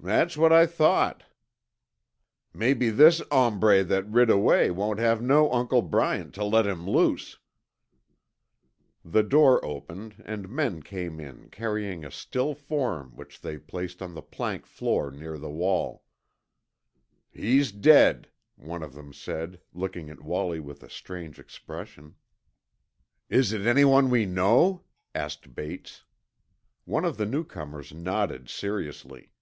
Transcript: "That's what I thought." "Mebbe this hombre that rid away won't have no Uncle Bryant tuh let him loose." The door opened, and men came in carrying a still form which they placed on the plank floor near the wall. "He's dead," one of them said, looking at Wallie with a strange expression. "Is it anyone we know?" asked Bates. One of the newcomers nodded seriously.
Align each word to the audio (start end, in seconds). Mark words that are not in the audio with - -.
"That's 0.00 0.36
what 0.36 0.52
I 0.52 0.64
thought." 0.64 1.24
"Mebbe 2.54 2.94
this 2.96 3.20
hombre 3.32 3.82
that 3.82 4.08
rid 4.08 4.30
away 4.30 4.70
won't 4.70 5.00
have 5.00 5.20
no 5.20 5.50
Uncle 5.50 5.82
Bryant 5.82 6.36
tuh 6.36 6.44
let 6.46 6.68
him 6.68 6.88
loose." 6.88 7.40
The 9.04 9.24
door 9.24 9.62
opened, 9.64 10.22
and 10.24 10.48
men 10.48 10.84
came 10.84 11.18
in 11.18 11.50
carrying 11.50 12.04
a 12.04 12.12
still 12.12 12.54
form 12.54 13.16
which 13.16 13.40
they 13.40 13.58
placed 13.58 14.00
on 14.00 14.14
the 14.14 14.22
plank 14.22 14.66
floor 14.66 15.10
near 15.10 15.36
the 15.36 15.50
wall. 15.50 16.04
"He's 17.32 17.72
dead," 17.72 18.28
one 18.54 18.84
of 18.84 18.94
them 18.94 19.12
said, 19.12 19.60
looking 19.74 20.10
at 20.10 20.22
Wallie 20.22 20.60
with 20.60 20.84
a 20.84 20.88
strange 20.88 21.40
expression. 21.40 22.14
"Is 23.28 23.52
it 23.52 23.66
anyone 23.66 24.10
we 24.10 24.26
know?" 24.26 24.84
asked 25.12 25.56
Bates. 25.56 26.04
One 26.84 27.04
of 27.04 27.16
the 27.16 27.26
newcomers 27.26 27.92
nodded 27.92 28.48
seriously. 28.48 29.32